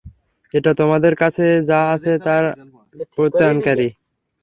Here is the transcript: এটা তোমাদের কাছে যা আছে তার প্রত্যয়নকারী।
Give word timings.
এটা 0.53 0.71
তোমাদের 0.79 1.13
কাছে 1.21 1.45
যা 1.69 1.79
আছে 1.95 2.13
তার 2.25 2.43
প্রত্যয়নকারী। 3.15 3.87